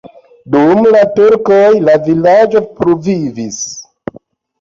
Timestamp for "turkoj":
1.19-1.59